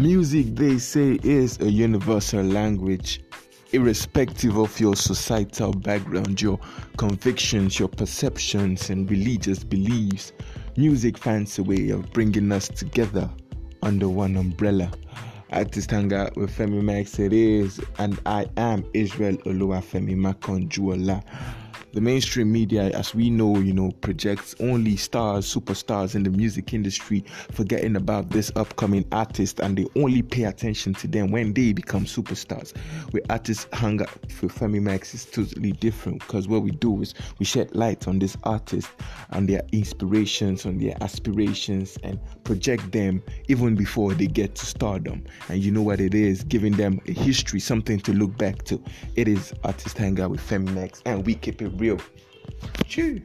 [0.00, 3.20] Music, they say, is a universal language,
[3.72, 6.58] irrespective of your societal background, your
[6.96, 10.32] convictions, your perceptions, and religious beliefs.
[10.78, 13.30] Music finds a way of bringing us together
[13.82, 14.90] under one umbrella.
[15.52, 21.22] Artist Hangout with Femi Max it is, and I am Israel Oluwafemi Makanjuola
[21.92, 26.72] the mainstream media, as we know, you know, projects only stars, superstars in the music
[26.72, 31.72] industry, forgetting about this upcoming artist, and they only pay attention to them when they
[31.72, 32.76] become superstars.
[33.12, 37.14] Where artists hang out for Femi Max is totally different because what we do is
[37.38, 38.88] we shed light on this artist
[39.30, 45.24] and their inspirations, on their aspirations, and project them even before they get to stardom.
[45.48, 48.80] And you know what it is, giving them a history, something to look back to.
[49.16, 51.96] It is Artist Hangout with Femi Max, and we keep it Brill.
[52.86, 53.22] Tchau!